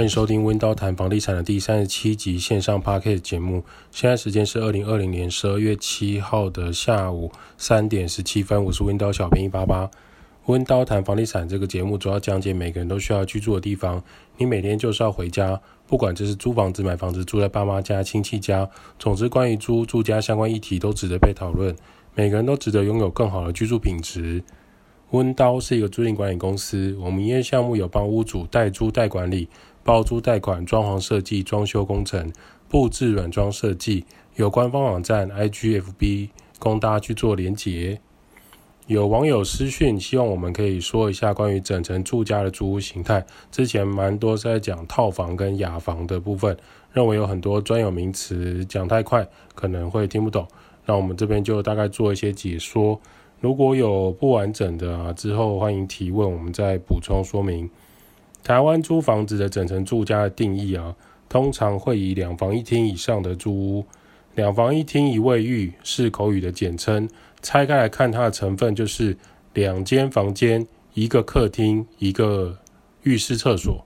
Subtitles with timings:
[0.00, 3.62] 欢迎收听温刀谈房地产的第三十七集线上 Podcast 节目。
[3.90, 8.64] 现在时间是二零二零年十二月七号的下午三点十七分。
[8.64, 9.90] 我是温刀小编一八八。
[10.46, 14.02] 温刀谈房地产这个节目主要讲解每个人都需要居住的地方。
[14.38, 18.66] 你每天就是要回家，不管这是租房子、买房子、住在爸妈家、亲戚家，
[18.98, 21.76] 总之关于租住家相关议题都值得被讨论。
[22.14, 24.42] 每个人都值得拥有更好的居住品质。
[25.10, 29.48] 温刀是一个租赁管理公司，我们营业项目有帮屋主代租代管理。
[29.82, 32.32] 包租代管、装潢设计、装修工程、
[32.68, 34.04] 布置软装设计，
[34.36, 38.00] 有官方网站 IGFB 供大家去做连结。
[38.86, 43.24] 有网友私讯，希望我们可以说一下关于整层住家的租屋形态。
[43.52, 46.56] 之前蛮多在讲套房跟雅房的部分，
[46.92, 50.48] 认为有很多专有名词讲太快可能会听不懂，
[50.86, 53.00] 那我们这边就大概做一些解说。
[53.38, 57.70] 如果有不完整的啊，之后欢迎提问，我们再补充说明。
[58.42, 60.94] 台湾租房子的整层住家的定义啊，
[61.28, 63.84] 通常会以两房一厅以上的租屋，
[64.34, 67.08] 两房一厅一卫浴是口语的简称。
[67.42, 69.16] 拆开来看，它的成分就是
[69.54, 72.58] 两间房间、一个客厅、一个
[73.02, 73.84] 浴室厕所。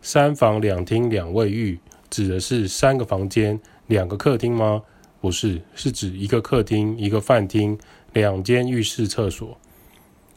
[0.00, 1.78] 三房两厅两卫浴
[2.10, 4.82] 指的是三个房间、两个客厅吗？
[5.20, 7.78] 不是，是指一个客厅、一个饭厅、
[8.12, 9.56] 两间浴室厕所。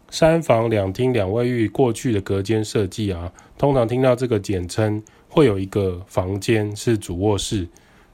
[0.09, 7.67] 三房两厅两卫浴，过去的隔间设计啊，通常听到这个简称，会有一个房间是主卧室，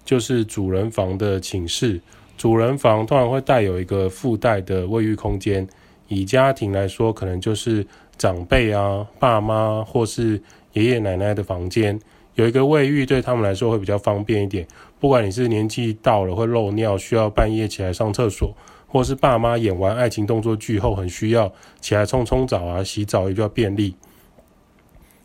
[0.03, 2.01] 就是主人房的寝室。
[2.37, 5.67] 主人房通常会带有一个附带的卫浴空间。
[6.07, 7.85] 以家庭来说，可能就是
[8.17, 10.41] 长辈啊、爸妈或是
[10.73, 11.99] 爷爷奶奶的房间，
[12.35, 14.67] 有一个卫浴对他们来说会比较方便一点。
[14.99, 18.53] 不管你是年纪到了会漏尿，需要半夜起来上厕所。
[18.91, 23.95] 或是爸妈演完爱情动作剧后很需要起来冲冲澡啊、洗澡也比较便利。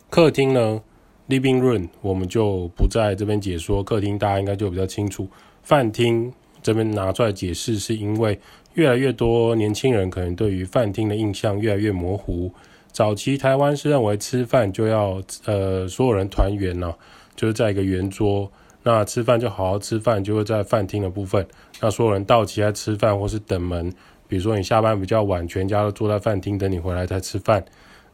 [0.09, 0.81] 客厅呢
[1.27, 5.27] ，living room 我们就不在这边解说，客厅大家应该就比较清楚。
[5.63, 6.31] 饭厅
[6.63, 8.39] 这边拿出来解释，是因为
[8.75, 12.49] 越来越多年轻人可能对于饭厅的印象越来越模糊。
[12.93, 16.95] 早期台湾是认为吃饭就要呃所有人团圆呢，
[17.35, 18.49] 就是在一个圆桌。
[18.87, 21.45] 那吃饭就好好吃饭，就会在饭厅的部分。
[21.81, 23.91] 那所有人到齐来吃饭，或是等门，
[24.29, 27.65] 比如说你下班比较晚，全家都坐在饭厅等你回来才吃饭。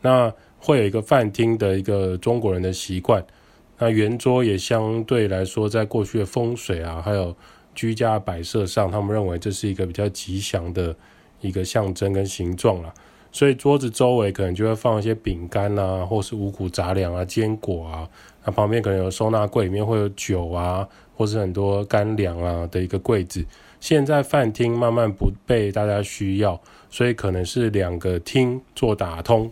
[0.01, 3.23] 那会有一个饭厅的一个中国人的习惯。
[3.77, 7.35] 那圆桌也相对来说，在过去的风水啊，还有
[7.75, 10.95] 居家摆设上，他们认为这是一个比较吉祥的
[11.41, 12.91] 一个象征跟形状啦。
[13.31, 18.09] 所以桌子周围可能就会放一些饼干啊，或是五谷杂粮啊、坚果啊。
[18.45, 23.45] 那旁边可能有收纳柜，里面会有酒啊，或是很多干粮啊的一个柜子。
[23.79, 26.59] 现在饭厅慢慢不被大家需要，
[26.89, 29.51] 所以可能是两个厅做打通，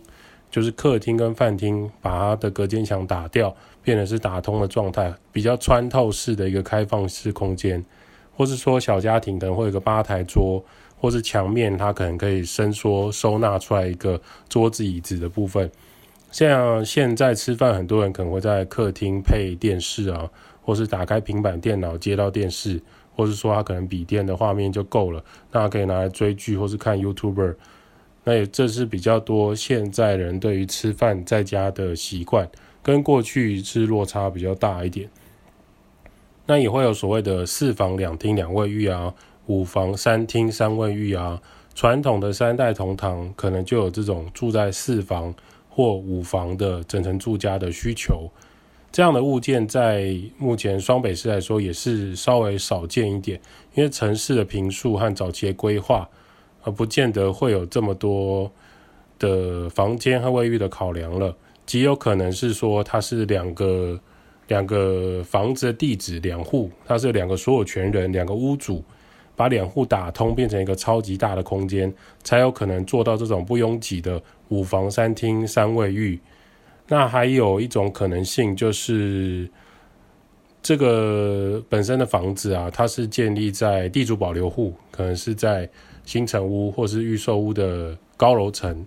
[0.50, 7.84] 就是客厅跟饭厅把它的隔间墙打掉，变成是打通的状态，比较穿透式的一个开放式空间。
[8.36, 10.64] 或是说小家庭可能会有个吧台桌。
[10.98, 15.68] 或是墙面，它可能可以伸缩收纳出来一个桌子椅子的部分。
[16.32, 20.28] 像现在吃饭，很多人可能会在客厅配电视啊，
[20.62, 22.80] 或是打开平板电脑接到电视，
[23.14, 25.22] 或是说他可能笔电的画面就够了，
[25.52, 27.54] 那可以拿来追剧或是看 YouTuber。
[28.24, 32.48] 那也这是比较多现在人对于吃饭在家的习惯，
[32.82, 35.10] 跟过去是落差比较大一点。
[36.46, 39.14] 那也会有所谓的四房两厅两卫浴啊。
[39.46, 41.42] 五房三厅三卫浴啊，
[41.74, 45.34] 传统的三代同堂可能就有这种住在四房
[45.74, 48.30] 或五房的整层住家的需求。
[48.90, 53.40] 这样的物件在目前双北市来说也是稍微少见一点，
[53.74, 56.06] 因为城市的坪数和早期的规划，
[56.62, 58.52] 而不见得会有这么多
[59.18, 61.34] 的房间和卫浴的考量了。
[61.64, 63.98] 极有可能是说它是两个
[64.48, 68.84] 两个房子的地址两户，它是两个所有权人两个屋主。
[69.34, 71.92] 把两户打通，变成一个超级大的空间，
[72.22, 76.20] 才有可能做到这种不拥挤的五房三厅三卫浴。
[76.88, 79.48] 那还有一种可能性，就是
[80.62, 85.68] 这个本身的房子啊，它是建立在地主保留户，可能是在
[86.04, 88.86] 新城屋或是预售屋的高楼层。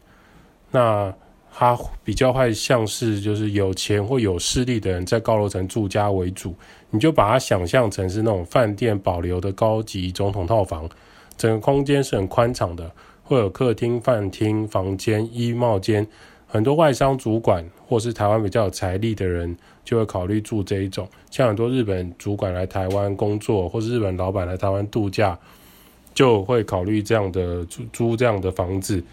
[0.72, 1.12] 那
[1.52, 6.54] 它比较会像是就是有钱或有势力的人在高楼层住家为主，
[6.96, 10.90] 你就把它想象成是那种饭店保留的高级总统套房，
[11.36, 12.90] 整个空间是很宽敞的，
[13.22, 16.08] 会有客厅、饭厅、房间、衣帽间，
[16.48, 19.54] 很多外商主管或是台湾比较有财力的人
[19.84, 25.38] 就会考虑住这一种，像很多日本主管来台湾工作，或是日本老板来台湾度假，
[26.14, 29.04] 就会考虑这样的租租这样的房子。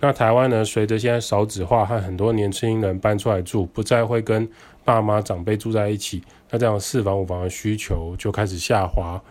[0.00, 4.48] 那台湾呢，随着现在少子化和很多年轻人搬出来住，不再会跟
[4.88, 9.22] 爸妈长辈住在一起，那这样四房五房的需求就开始下滑。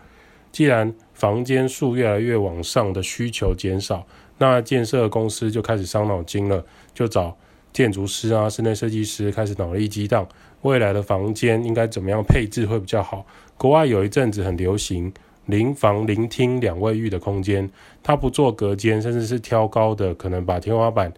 [0.51, 4.05] 既然房间数越来越往上的需求减少，
[4.37, 6.63] 那建设公司就开始伤脑筋了，
[6.93, 7.35] 就找
[7.73, 10.27] 建筑师啊、室内设计师开始脑力激荡，
[10.61, 13.25] 未来的房间应该怎么样配置会比较好？
[13.57, 15.11] 国外有一阵子很流行
[15.47, 17.67] 零房零厅两卫浴的空间，
[18.03, 21.11] 它不做隔间，甚至是挑高的，可能把天花板、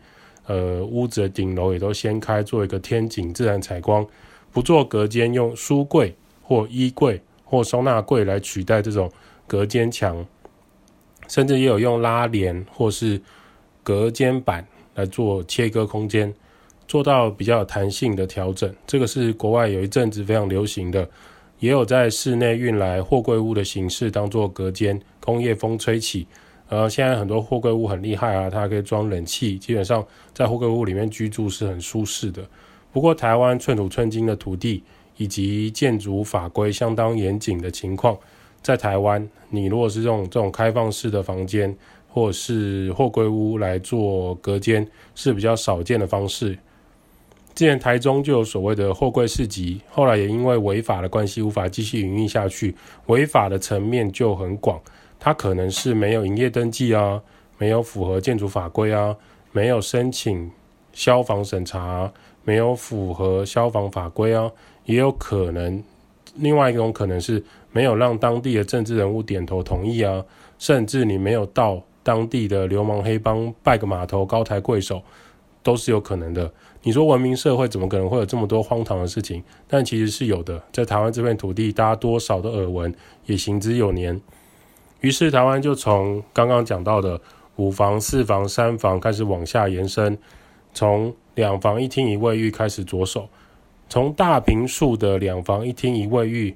[0.50, 4.04] 呃屋子的顶楼也都掀开，做一个天井自然采光，
[4.52, 9.12] 不做隔间，用书柜或衣柜或收纳柜来取代这种
[9.46, 10.26] 隔间墙。
[11.28, 13.22] 甚至也有用拉帘或是
[13.84, 16.34] 隔间板来做切割空间，
[16.88, 18.74] 做到比较有弹性的调整。
[18.88, 21.08] 这个是国外有一阵子非常流行的，
[21.60, 26.26] 也有在室内运来货柜屋的形式当做隔间，工业风吹起。
[26.70, 32.48] 呃，现在很多货柜屋很厉害啊，它可以装冷气，基本上在货柜屋里面居住是很舒适的。
[32.92, 34.84] 不过台湾寸土寸金的土地
[35.18, 38.18] 以及建筑法规相当严谨的情况。
[38.62, 41.76] 在台湾，你如果是这种这种开放式的房间，
[42.08, 46.58] 或者是货柜屋来做隔间，是比较少见的方式。
[47.56, 52.76] 之前台中就有所谓的货柜市集，后来也因为违法的关系无法继续营运下去。
[53.08, 54.80] 违法的层面就很广，
[55.20, 57.22] 它可能是没有营业登记啊，
[57.58, 59.16] 没有符合建筑法规啊，
[59.52, 60.50] 没有申请
[60.94, 62.12] 消防审查，
[62.44, 64.50] 没有符合消防法规啊，
[64.86, 65.84] 也有可能。
[66.36, 70.24] 另外一种可能是没有让当地的政治人物点头同意啊，
[70.58, 75.02] 甚至你没有到当地的流氓黑帮拜个码头高抬贵手，
[75.62, 76.50] 都是有可能的。
[76.82, 79.44] 你说文明社会怎么可能会有这么多荒唐的事情？
[79.68, 82.94] 但其实是有的，在台湾这片土地，大家多少的耳闻，
[83.26, 84.20] 也行之有年。
[85.02, 87.20] 于是台湾就从刚刚讲到的
[87.56, 90.18] 五房、四房、三房开始往下延伸，
[90.74, 93.28] 从两房一厅一卫浴开始着手。
[93.88, 96.56] 从大坪数的两房一厅一卫浴，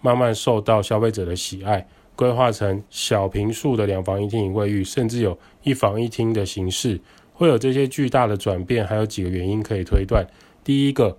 [0.00, 7.00] 慢慢受到消费者的喜爱，规划成小坪数的两房一厅一卫浴，甚至有一房一厅的形式，
[7.32, 10.26] 会有这些巨大的转变，还有几个原因可以推断。
[10.62, 11.16] 第一个，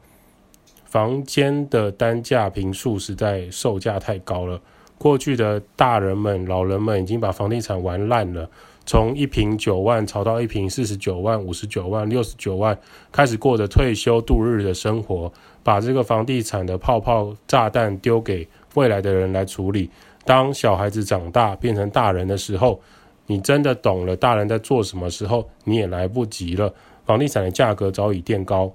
[0.85, 4.61] 房间的单价坪数实在售价太高了，
[4.99, 8.47] 过去的大人们、老人们已经把房地产玩烂了。
[8.85, 12.77] 从一坪九万炒到一坪四十九万、五十九万、六十九万，
[13.11, 15.31] 开始过着退休度日的生活，
[15.63, 19.89] 把这个房地产的泡泡炸弹丢给未来的人来处理。
[20.25, 22.81] 当小孩子长大变成大人的时候，
[23.27, 26.73] 你真的懂了大人在做什么时候，你也来不及了。
[27.05, 28.71] 房地产的价格早已垫高，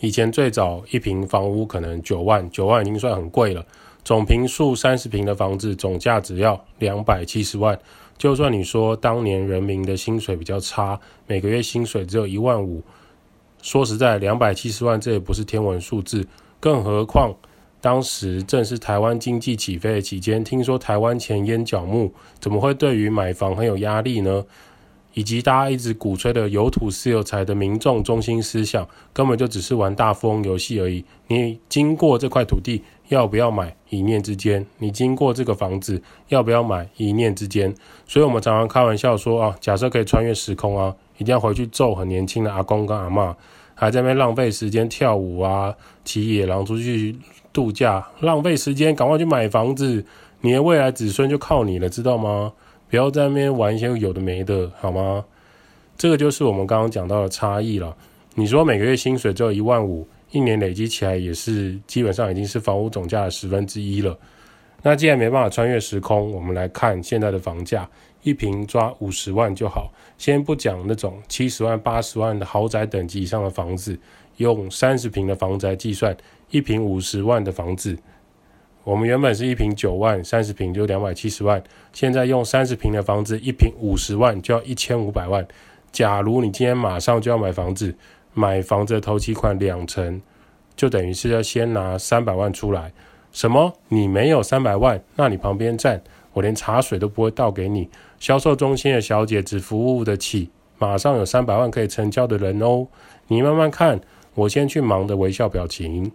[0.00, 3.66] 以前最早一平房屋可能九万，九万已经算很贵了。
[4.04, 7.78] 总坪数三十坪的房子，总价只要两百七十万。
[8.18, 12.82] 就算你说当年人民的薪水比较差，每个月薪水只有一万五，
[13.62, 16.26] 说实在，两百七十万这也不是天文数字。
[16.60, 17.34] 更何况
[17.80, 24.44] 当时正是台湾经济起飞的期间，听说台湾前烟角木，怎么会对于买房很有压力呢？
[25.14, 31.04] 以及大家一直鼓吹的有土是有财的民众中心思想，根本就只是玩大富翁游戏而已。
[31.28, 37.74] 你经过这块土地要不要买，一念之间；你经过这个房子要不要买，一念之间。
[38.06, 43.34] 所以我们常常开玩笑说啊，假设可以穿越时空啊，一定要回去揍很年轻的阿公跟阿嬷，
[43.74, 47.16] 还在那边浪费时间跳舞啊，骑野狼出去
[47.52, 50.04] 度假，浪费时间，赶快去买房子，
[50.40, 52.52] 你的未来子孙就靠你了，知道吗？
[52.92, 55.24] 不要在那边玩一些有的没的，好吗？
[55.96, 57.96] 这个就是我们刚刚讲到的差异了。
[58.34, 64.14] 你说每个月薪水只有一万五，一年累积起来也是基本上已经是房屋总价的十分之一了。
[64.82, 67.88] 那既然没办法穿越时空，我们来看现在的房价，
[68.24, 69.90] 一平抓五十万就好。
[70.18, 73.98] 先不讲那种七十万、八十万的豪宅等级以上的房子，
[74.36, 76.14] 用三十平的房宅计算，
[76.50, 77.96] 一平五十万的房子。
[78.84, 81.62] 我们原本是一平九万，三十平就两百七十万。
[81.92, 85.46] 现在用三十平的房子，一平五十万就要一千五百万。
[85.92, 87.94] 假如你今天马上就要买房子，
[88.34, 90.20] 买房子的头期款两成，
[90.74, 92.92] 就等于是要先拿三百万出来。
[93.30, 93.72] 什么？
[93.88, 95.00] 你没有三百万？
[95.14, 97.88] 那你旁边站，我连茶水都不会倒给你。
[98.18, 102.88] 销售中心的小姐只服务得起马上有三百万可以成交的人哦。
[103.28, 104.00] 你慢慢看，
[104.34, 106.10] 我先去忙的微笑表情。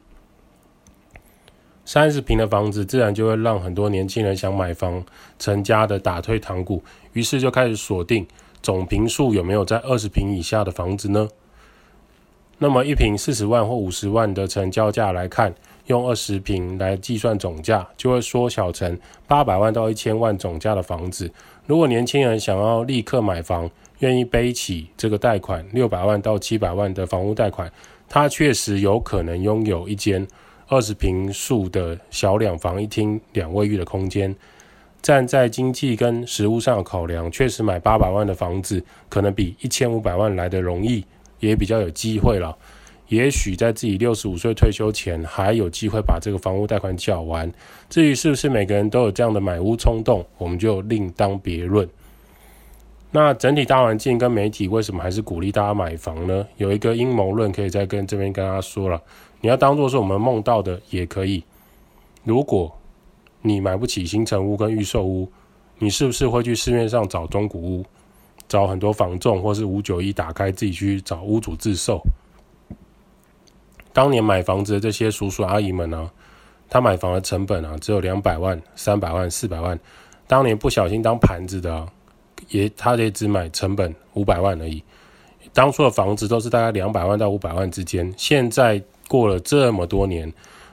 [1.87, 5.01] 三十平的房子，自然就会让很多年轻人想买房
[5.39, 8.27] 成家的打退堂鼓，于是就开始锁定
[8.61, 11.29] 总坪数有没有在二十平以下的房子呢？
[12.57, 21.31] 那么一平四十万或五十万的成交价来看，用二十平来计算总价，就会缩小成八百万到一千万总价的房子。
[21.67, 27.71] 如果年轻人想要立刻买房，愿意背起这个贷款六百万到七百万的房屋贷款，
[28.09, 30.27] 他确实有可能拥有一间
[30.67, 34.35] 二十平数的小两房一厅两卫浴的空间。
[35.01, 41.05] 站在经济跟实物上的考量，确实买八百万的房子可能比一千五百万来得容易，
[41.39, 42.57] 也比较有机会了。
[43.07, 47.49] 也许在自己六十五岁退休前，还有机会把这个房屋贷款缴完。
[47.89, 51.87] 至于是不是每个人都有这样的买屋冲动，我们就另当别论。
[53.09, 56.45] 那整体大环境跟媒体为什么还是鼓励大家买房呢？
[56.57, 59.01] 有一个阴谋论可以再跟这边跟大家说了，
[59.41, 61.43] 你要当做是我们梦到的也可以。
[62.23, 62.75] 如果
[63.41, 65.31] 你买不起新成屋跟预售屋，
[65.79, 67.85] 你是不是会去市面上找中古屋，
[68.49, 72.01] 找很多房仲或是五九一打开自己去找屋主自售？
[73.93, 76.11] 当年买房子的这些叔叔阿姨们呢、啊，
[76.69, 79.79] 他买房的成本啊只有两百万、三百万、四百万。
[80.27, 81.87] 当年不小心当盘子的、啊，
[82.49, 84.83] 也他也只买成本五百万而已。
[85.53, 88.13] 当初的房子都是大概两百万到五百万之间。
[88.17, 90.31] 现在过了这么多年，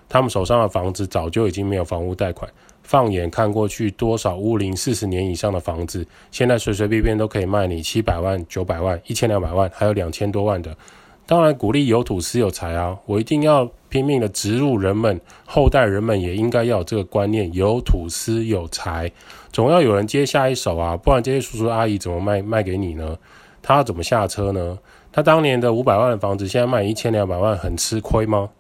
[0.09, 2.51] 他们手上的房子早就已经没有房屋贷款。
[2.83, 10.77] 放眼看过去，多少屋龄四十年以上的房子，现在随随便便都可以卖你七百万、九百万、一千两百万，还有两千多万的。
[11.25, 12.99] 当然，鼓励有土斯有财啊！
[13.07, 19.09] 我一定要拼命的植入人们，后代人们也应该要有这个观念：有土司有财，
[19.53, 20.97] 总要有人接下一手啊！
[20.97, 23.17] 不然这些叔叔阿姨怎么卖卖给你呢？
[23.63, 24.77] 他要怎么下车呢？
[25.13, 28.51] 他当年的五百万的房子，现在卖一千两百万，很吃亏吗？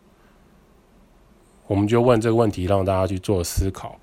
[1.67, 3.99] 我们就问这个问题，让大家去做思考。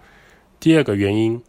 [0.59, 1.41] 第二个原因。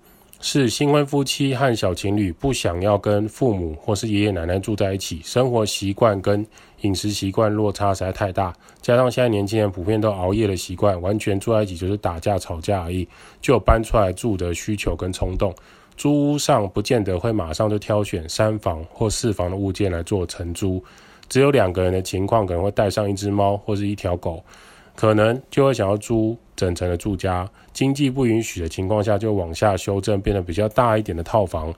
[0.44, 6.44] 是新婚夫妻和小情侣不想要跟父母或是爷爷奶奶住在一起，生活习惯跟
[6.82, 13.08] 饮食习惯落差实在太大，加上现在年轻人普遍都熬夜的习惯，完全住在一起就是打架吵架而已，
[13.40, 15.54] 就有搬出来住的需求跟冲动。
[15.96, 20.82] 租屋上不见得会马上就挑选三房或四房的物件来做承租，
[21.28, 24.42] 只有两个人的情况可能会带上一只猫或是一条狗。
[24.94, 31.72] 可能就会想要租整层的住家，经济不允许的情况下，就往下修正，变得比较大一点的套房。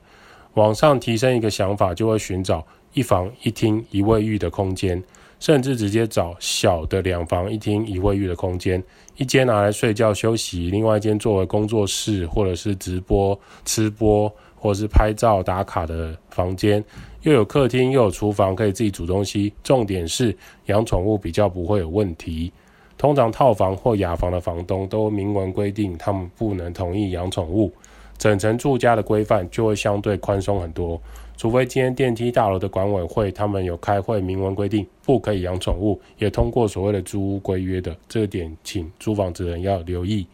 [0.55, 5.01] 往上提升一个想法，就会寻找一房一厅一卫浴的空间，
[5.39, 8.83] 甚至直接找小的两房一厅一卫浴的空间，
[9.17, 16.83] 一间拿来睡觉休息，另外一间作为工作室或者是直播、吃播或者是拍照打卡的房间，
[17.21, 19.53] 又有客厅又有厨房，可以自己煮东西。
[19.61, 20.35] 重点是
[20.67, 22.51] 养宠物比较不会有问题。
[22.97, 27.69] 通常套房或雅房的房东都明文规定，他们不能同意养宠物，
[28.17, 30.99] 整层住家的规范就会相对宽松很多。
[31.37, 40.25] 除非今天电梯大楼的管委会他们有开会明文规定不可以养宠物，也通过所谓的租屋规约的，这点请租房子人要留意。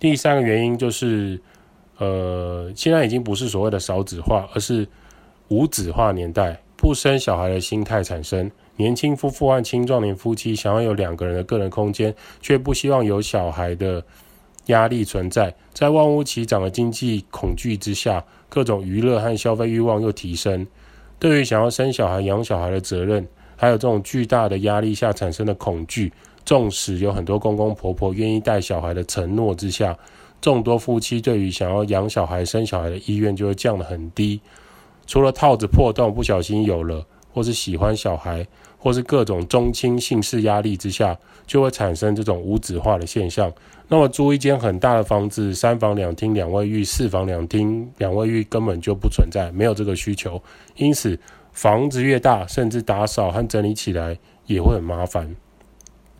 [0.00, 1.40] 第三个原因就是，
[1.98, 4.84] 呃，现在已经不是所谓的少子化，而是
[5.46, 8.50] 无子化年代，不生小孩的心态产生。
[8.74, 14.02] 年轻夫妇和青壮年夫妻想要有两个人的个人空间，却不希望有小孩的
[14.66, 15.54] 压力存在。
[15.72, 20.66] 在万物齐涨的经济恐惧之下，各种娱乐和消费欲望又提升。
[21.18, 23.26] 对于想要生小孩、养小孩的责任，
[23.56, 26.12] 还有这种巨大的压力下产生的恐惧，
[26.44, 29.96] 纵使有很多公公婆婆愿意带小孩的承诺之下，
[30.40, 34.40] 众多夫妻对于想要养小孩、生小孩的意愿就会降得很低。
[35.06, 37.04] 除了套子破洞，不小心有了。
[37.34, 38.46] 或是喜欢小孩，
[38.82, 43.52] 或是各种宗亲姓氏压力之下，就会产生这种无子化的现象。
[43.86, 50.42] 那么租一间很大的房子，三房两厅两卫浴，四房两厅两卫浴根本就不存在，没有这个需求。
[50.74, 51.16] 因此，
[51.52, 55.36] 房子越大，甚至打扫和整理起来也会很麻烦，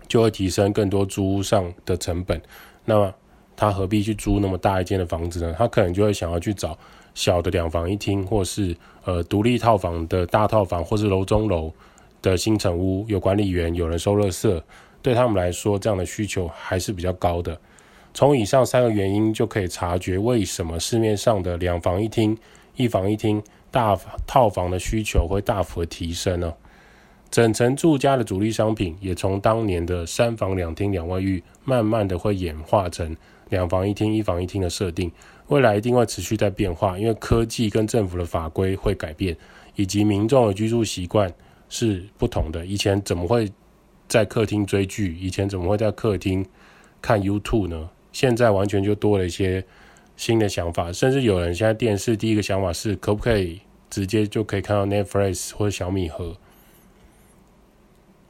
[0.06, 2.40] 就会提升更多租屋上的成本。
[2.84, 3.12] 那么
[3.56, 5.52] 他何必去租那么大一间的房子呢？
[5.58, 6.78] 他可能就会想要去找。
[7.14, 11.70] 小的两房一厅，或是呃独立套房的大套房，或是楼中楼
[12.22, 14.62] 的新城屋，有管理员，有人收垃圾，
[15.02, 17.60] 对他们来说，这样的需求还是比较高的。
[18.14, 22.36] 从以上三个原因就可以察觉，为什么市面上的两房一厅、
[22.76, 26.52] 一房一厅大套房的需求会大幅提升呢？
[27.30, 33.16] 整层住家的主力商品，也从当年的三房两厅两卫浴，慢慢的会演化成
[33.48, 35.10] 两房一厅、一房一厅的设定。
[35.48, 39.34] 未来一定会持续在变化，因为科技跟政府的法规会改变，
[39.76, 41.32] 以及民众的居住习惯
[41.72, 42.66] 是不同的。
[42.66, 43.50] 以前怎么会
[44.06, 45.16] 在客厅追剧？
[45.18, 46.44] 以前怎么会在客厅
[47.00, 47.88] 看 YouTube 呢？
[48.12, 49.64] 现在完全就多了一些
[50.14, 56.36] 新的想法，甚至有人现在电视第一个想法是，可不可以直接就可以看到 Netflix 或者小米盒？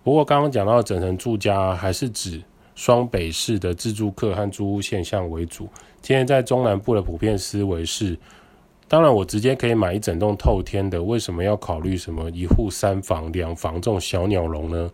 [0.05, 2.41] 不过刚刚讲到整层住家，还是指
[2.77, 5.69] 双北市的自住客和租屋现象为主。
[6.01, 8.17] 今天在中南部的普遍思维是，
[8.93, 14.91] 当然，我直接可以买一整栋透天的，为什么要考虑什么一户三房、两房这种小鸟笼呢？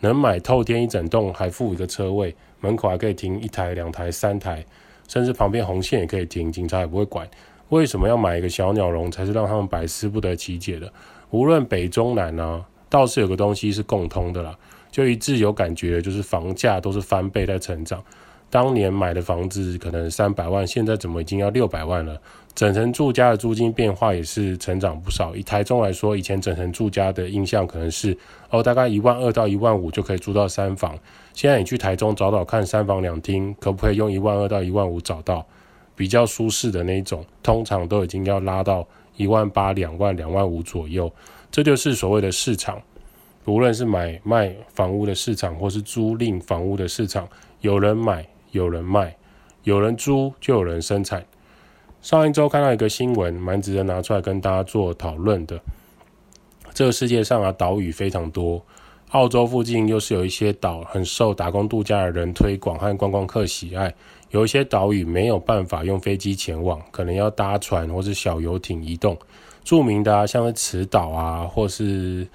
[0.00, 4.62] 能买透天一整栋，还附一个车位，门口还可以停一台、两台、三台，
[5.08, 7.26] 甚至旁边红线也可以停，警察也不会管。
[7.70, 10.92] 为什么要买一个小鸟笼，才是让他们百思不得其解的。
[11.30, 14.54] 无论北中南呢、啊，倒是有个东西是共通的啦，
[14.90, 18.04] 就一致有感觉，就是房价都是翻倍在成长。
[18.50, 22.18] 当年买的房子可能三百万，现在怎么已经要六百万了？
[22.54, 25.36] 整层住家的租金变化也是成长不少。
[25.36, 28.16] 以台中来说，以前整层住家的印象可能是
[28.50, 30.98] 哦，大概一万二到一万五就可以租到三房。
[31.34, 35.46] 现在你去台中找找看，三房两厅可不可以用一万二到一万五找到
[35.94, 37.24] 比较舒适的那一种？
[37.44, 38.84] 通常都已经要拉到
[39.16, 41.12] 一万八、两万、两万五左右。
[41.52, 42.82] 这就是所谓的市场，
[43.44, 47.28] 无论是买卖房屋的市场，或是租赁房屋的市场，
[47.60, 48.26] 有人买。
[48.52, 49.16] 有人卖，
[49.64, 51.24] 有人租，就有人生产。
[52.00, 55.60] 上一周看到一个新闻，蛮值得拿出来跟大家做讨论的。
[56.72, 58.64] 这个世界上啊，岛屿非常多，
[59.10, 63.92] 澳洲附近又是有一些岛很受打工度假的人推广和观光客喜爱。
[64.30, 69.18] 有一些岛屿没有办法用飞机前往，可能要搭船或是小游艇移动。
[69.64, 72.28] 著名的，像是慈岛啊，或是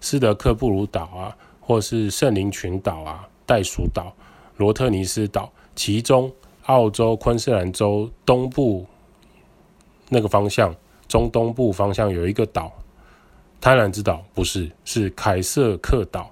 [0.00, 4.14] 斯德克布鲁岛啊，或是圣灵群岛啊，袋鼠岛、
[4.58, 5.50] 罗特尼斯岛。
[5.78, 6.28] 其中，
[6.64, 8.84] 澳洲昆士兰州东部
[10.08, 10.74] 那个方向，
[11.06, 12.72] 中东部方向有一个岛，
[13.60, 16.28] 贪婪之岛不是，是凯瑟克岛。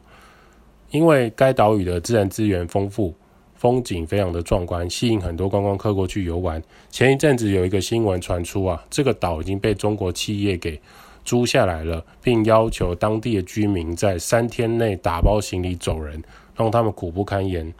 [0.90, 3.14] 因为该岛屿的自然资源丰富，
[3.54, 6.60] 风景非常的壮观，吸引很多观光客过去游玩。
[6.90, 10.80] 前一阵子有一个新闻传出啊，这个岛已经被中国企业给
[11.24, 16.20] 租下来了，并要求当地的居民在三天内打包行李走人，
[16.56, 17.72] 让他们苦不堪言。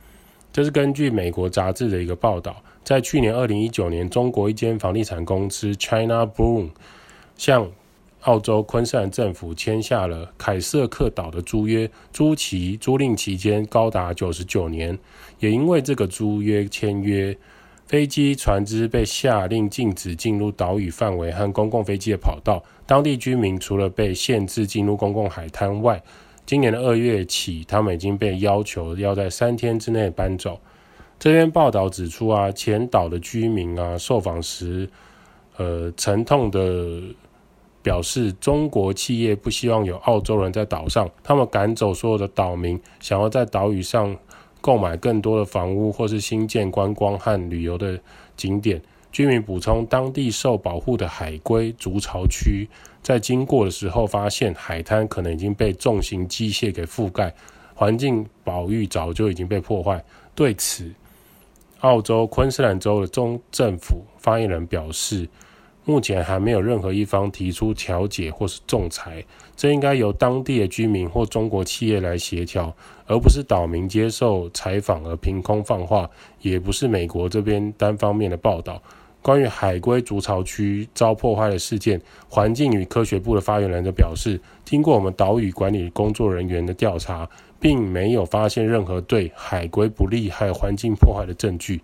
[0.57, 6.71] 这是根据美国杂志的一个报道，在去年二零一九年，中国一间房地产公司 China Boom
[7.37, 7.71] 向
[8.23, 14.99] 澳洲昆士兰政府签下了凯瑟克岛的租约，租期租赁期间高达九十九年。
[15.41, 17.37] 也因为这个租约签约，
[17.85, 26.03] 飞机船只被下令禁止进入岛屿范围和公共飞机的跑道，当地居民除了被限制进入公共海滩外，
[26.47, 30.61] 今年的二月起，他们已经被要求要在三天之内搬走。
[31.19, 34.89] 这篇报道指出啊，前岛的居民啊，受访时，
[35.57, 37.03] 呃，沉痛的
[37.83, 44.17] 表示，中国企业不希望有澳洲人在岛上，他们赶走所有的岛民，想要在岛屿上
[44.61, 47.99] 购买更多的房屋，或是新建观光和旅游的
[48.37, 48.81] 景点。
[49.11, 52.69] 居民补充，当地受保护的海龟筑巢区。
[53.07, 57.33] 在经过的时候，发现海滩可能已经被重型机械给覆盖，
[57.73, 60.05] 环境保育早就已经被破坏。
[60.35, 60.93] 对此，
[61.83, 65.29] 澳洲昆士兰州的中政府发言人表示，
[65.85, 72.75] 目前还没有任何一方提出调解或是仲裁，这应该由当地的居民或中国企业来协调，
[73.07, 78.83] 而不是岛民接受采访而凭空放话，也不是美国这边单方面的报道。
[79.27, 91.81] 关于海龟筑巢区遭破坏的事件，环境与科学部的发言人就表示，经过我们岛屿管理工作人员的调查，并没有发现任何对海龟不利还有环境破坏的证据。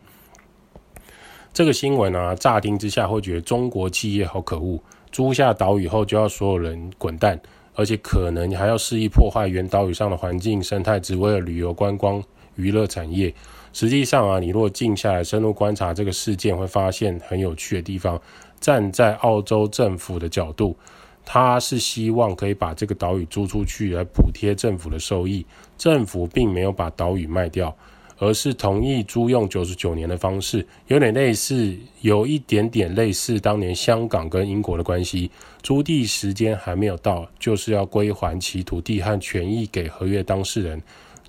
[1.53, 7.37] 这个新闻啊，乍听之下会觉得中国企业好可恶，租下岛屿后就要所有人滚蛋，
[7.75, 12.23] 而且可能还要肆意破坏原岛屿上的环境生态，只为了旅游观光
[12.55, 13.35] 娱乐产业。
[13.73, 18.21] 实际上啊，你若静下来深入观察这个事件，会发现很有趣的地方。
[18.61, 20.77] 站在澳洲政府的角度，
[21.25, 25.45] 他是希望可以把这个岛屿租出去来补贴政府的收益。
[25.77, 27.75] 政府并没有把岛屿卖掉，
[28.19, 35.29] 而是同意租用九十九年的方式，有点类似，有一点点类似当年香港跟英国的关系。
[35.61, 40.81] 租地时间还没有到，就是要归还其土地和权益给合约当事人。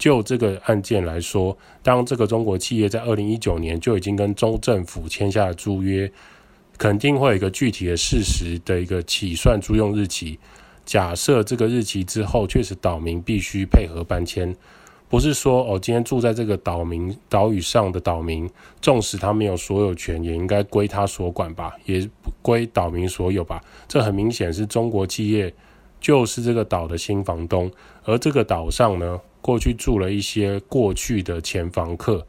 [0.04, 6.12] 就这个案件来说，当这个中国企业在二零一九年就已经跟州政府签下了租约，
[6.78, 10.38] 肯定会有一个具体的事实的一个起算租用日期。
[10.86, 14.54] 假设这个日期之后，确实岛民必须配合搬迁，
[15.08, 18.50] 不是说哦，今天住在这个岛民岛屿上的岛民，
[18.82, 22.06] 纵使他没有所有权，也应该归他所管吧，也
[22.42, 23.63] 归岛民所有吧。
[23.88, 25.54] 这很明显是中国企业
[26.02, 27.72] 就是这个岛的新房东，
[28.04, 32.25] 而这个岛上呢，过去住了一些过去的前房客，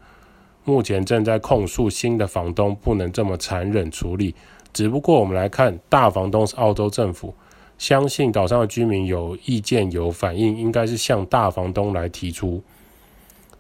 [0.65, 4.35] 目前正在控诉新的房东不能这么残忍处理。
[4.73, 7.33] 只不过我们来看，大房东是澳洲政府，
[7.79, 12.61] 相信岛上的居民有意见有反应，应该是向大房东来提出。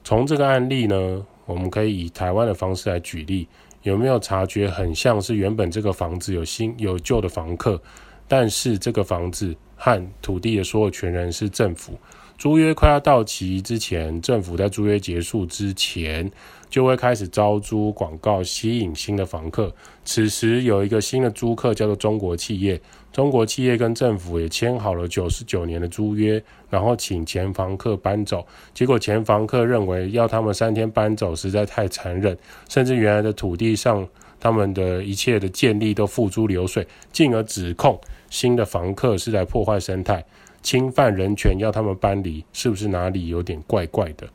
[0.02, 3.46] 从这个案例呢，我们可以以台湾的方式来举例，
[3.82, 7.80] 有没有察觉很像是原本这个房子有新有旧的房客，
[8.26, 11.96] 但是这个房子和土地的所有权人是政府。
[12.36, 16.30] 租约快要到期之前，政府在租约结束之前
[16.68, 19.72] 就会开始招租广告，吸引新的房客。
[20.04, 22.78] 此时有一个新的租客叫做中国企业，
[23.12, 28.44] 中国企业跟政府也签好了九十九年的租约，然后请前房客搬走。
[28.74, 32.36] 结果前房客认为要他们三天搬走实在太残忍，
[32.68, 34.06] 甚至原来的土地上
[34.40, 40.22] 他们的一切的建立都付诸流水，进而指控新的房客是在破坏生态。
[40.64, 44.26] 侵犯人权，要他们搬离，是不是哪里有点怪怪的？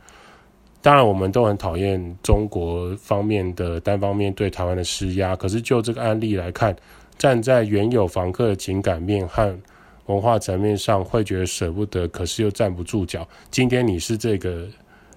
[0.82, 5.36] 当然，我们都很讨厌中国方面的单方面对台湾的施压。
[5.36, 6.74] 可是就这个案例来看，
[7.18, 9.60] 站在原有房客的情感面和
[10.06, 13.28] 文化层面上，会觉得舍不得，可是又站不住脚。
[13.52, 14.68] 今天你是这个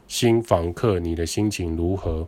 [0.08, 2.26] 新房客，你的心情如何？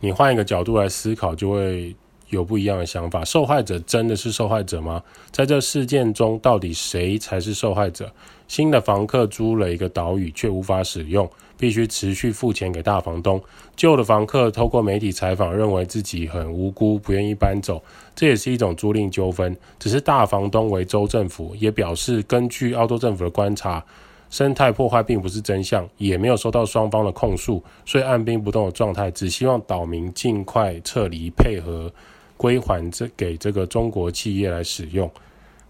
[0.00, 1.94] 你换一个角度来思考，就会。
[2.36, 5.02] 有不一样的想法，受害者真的是受害者吗？
[5.32, 8.12] 在这事件中，到底谁才是受害者？
[8.46, 13.42] 新的房客租了一个岛屿，却无法使用，必须持续付钱给大房东。
[13.74, 17.82] 旧的房客透过媒体采访，认为自己很无辜，不愿意搬走，
[18.14, 19.56] 这也是一种租赁纠纷。
[19.80, 23.84] 只是大房东为州政府，也表示根据澳洲政府的观察，
[24.30, 31.90] 生态破坏并不是真相，也没有收到双方的控诉，所以按兵不动的状态，只希望岛民尽快撤离，配合。
[32.36, 35.10] 归还这给这个中国企业来使用。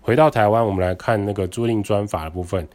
[0.01, 2.67] 回到台湾，我们来看那个租赁专法的部分。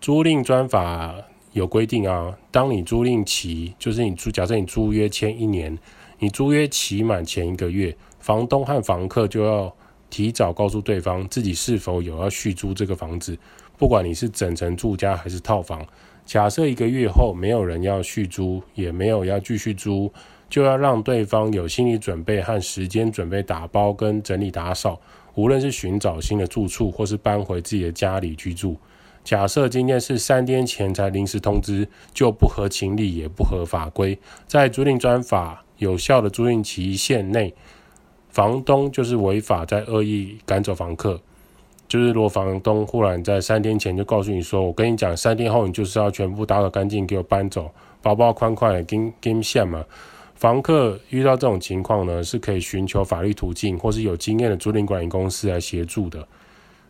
[0.00, 1.14] 租赁专法
[1.52, 5.78] 有规定啊，当你租赁期，就是你租，假设你租约签一年，
[6.18, 9.74] 你租约期满前一个月，房东和房客就要
[10.10, 13.38] 提早告诉对方自己是否有要续租这个房子，
[13.78, 15.86] 不管你是整层住家还是套房。
[16.24, 20.12] 假设一个月后没有人要续租，也没有要继续租。
[20.50, 25.00] 就要让对方有心理准备和时间准备打包跟整理打扫，
[25.34, 28.76] 无论是寻找新的住处或是搬回自己的家里居住。
[29.24, 34.16] 假设今天是三天前才临时通知，就不合情理也不合法规。
[34.46, 37.52] 在租赁专法有效的租赁期限内，
[38.28, 41.20] 房东就是违法在恶意赶走房客。
[41.94, 47.70] 就是如果房东忽然在三天前就告诉你说：“我跟你讲，三天后你就是要全部打扫干净，给我搬走，
[48.02, 49.84] 包包宽宽的，跟跟线嘛。”
[50.34, 56.26] 房客遇到这种情况呢，是可以寻求法律途径，或是有经验的租赁管理公司来协助的。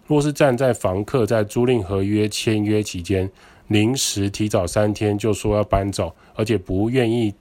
[0.06, 3.30] 若是站在房客在租赁合约签约期间，
[3.68, 7.34] 临时提早三天就说要搬走，而且不愿意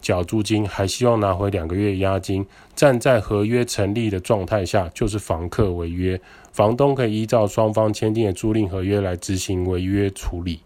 [0.00, 6.20] 缴租金，还希望拿回两个月押金，站在合约成立的状态下，就是房客违约，
[6.52, 10.60] 房东可以依照双方签订的租赁合约来执行违约处理。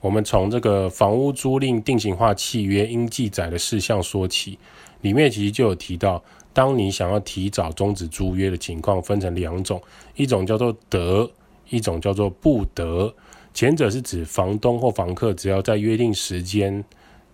[0.00, 4.58] 我们从这个房屋租赁定型化契约应记载的事项说起，
[5.02, 9.80] 里面其实就有提到，当你想要提早终止租约的情况分成两种，
[10.16, 11.30] 一种叫做得，
[11.68, 13.14] 一种叫做不得。
[13.52, 16.82] 前者是指房东或房客只要在约定时间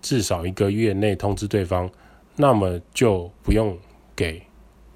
[0.07, 1.91] 至少一个月内通知对方，
[2.37, 3.77] 那么就不用
[4.15, 4.41] 给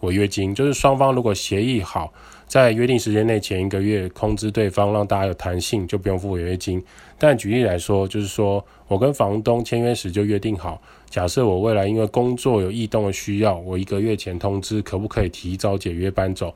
[0.02, 2.12] 违约金，就是双方如果协议好。
[2.46, 6.80] 在约定时间内前一个月通知对方，让大家有弹性，就不用付违约金。
[7.18, 16.54] 但举例来说，就是说我跟房东签约时就约定好，假设我未来因为工作有异动的需要，我一个月前通知，可不可以提早解约搬走？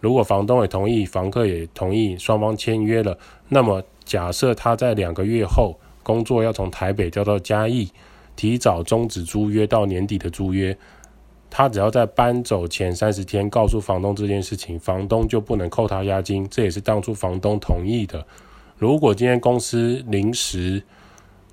[0.00, 7.90] 如果房东也同意，房客也同意，双方签约了，那么假设他在两个月后工作要从台北调到嘉义，
[8.36, 10.78] 提早终止租约到年底的租约。
[11.50, 18.24] 他只要在搬走前三十天告诉房东这件事情，房东就不能扣他押金，这也是当初房东同意的。
[18.78, 20.80] 如果今天公司临时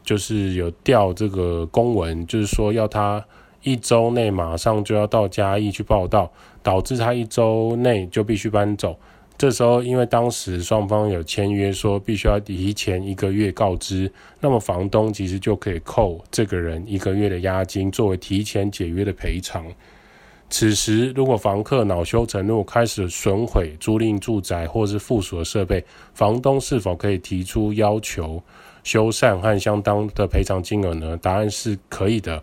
[0.04, 3.26] 就是有调这个公文，就是说要他
[3.64, 8.96] 一周内马上就要到嘉义去报到，导致他一周内就必须搬走。
[9.38, 19.66] 这时候因为当时双方有签约说必须要提前一个月告知，那么房东其实就可以扣这个人一个月的押金作为提前解约的赔偿。
[20.50, 28.42] 此时，如果房客恼羞成怒，开始损毁租赁住宅或是附属的设备，房东是否可以提出要求
[28.84, 31.18] 修缮和相当的赔偿金额呢？
[31.18, 32.42] 答案是可以的。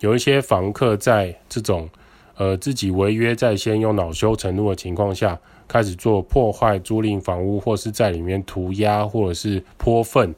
[0.00, 1.88] 有一些房客在这种
[2.36, 10.34] 呃自己违约在先又恼羞成怒的情况下，开始做破坏租赁房屋，或是在里面涂鸦或者是泼粪。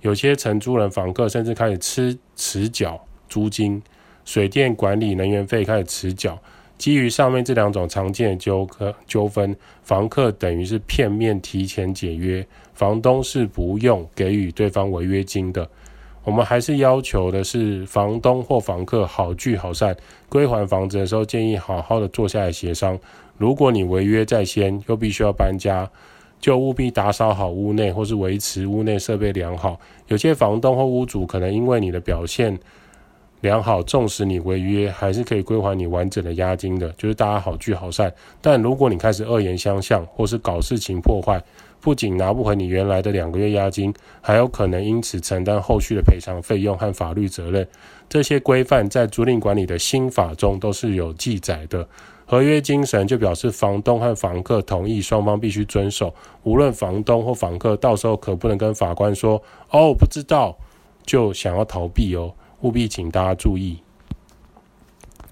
[0.00, 3.80] 有些承租人房客甚至开始吃迟缴租金。
[4.24, 6.38] 水电管理、能源费开始迟缴，
[6.78, 15.68] 基于上面这两种常见的纠纷纠纷，房客等于是片面提前解约，房东是不用给予对方违约金的。
[16.22, 19.96] 我们还是要求的是房东或房客好聚好散，
[20.28, 22.96] 归还房子的时候建议好好的坐下来协商。
[23.42, 25.90] 如果你违约在先，又必须要搬家，
[26.38, 29.80] 就务必打扫好屋内，或是维持屋内设备良好。
[30.06, 32.56] 有些房东或屋主可能因为你的表现
[33.40, 38.14] 良好，纵使你违约，还是可以归还你完整的押金的，就是大家好聚好散。
[38.40, 41.42] 但如果你开始恶言相向，或是搞事情破坏，
[41.80, 47.66] 不仅拿不回你原来的两个月押金，还有可能因此承担后续的赔偿费用和法律责任。
[48.08, 51.88] 这些规范在租赁管理的新法中都是有记载的。
[52.32, 56.14] 合约精神就表示房东和房客同意，双方必须遵守。
[56.44, 60.56] 无论房东或房客，到时候可不能跟法官说：“哦，不知道”，
[61.04, 62.32] 就想要逃避哦。
[62.62, 63.82] 务必请大家注意。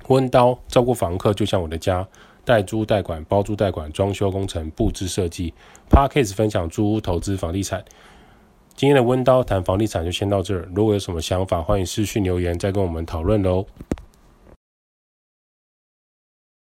[0.08, 2.06] 温刀照顾房客就像我的家。
[2.44, 5.54] 代租代管、包租代管、装修工程、布置设计。
[5.88, 7.82] Podcast 分享租屋投资房地产。
[8.74, 10.68] 今天的温刀谈房地产就先到这儿。
[10.74, 13.64] 如果有什么想法，欢迎私讯留言，再跟我们讨论喽。